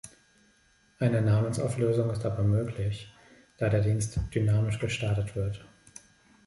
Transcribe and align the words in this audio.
Eine 0.97 1.21
Namensauflösung 1.21 2.09
ist 2.09 2.25
aber 2.25 2.41
möglich, 2.41 3.13
da 3.57 3.69
der 3.69 3.81
Dienst 3.81 4.19
dynamisch 4.33 4.79
gestartet 4.79 5.35
wird. 5.35 5.63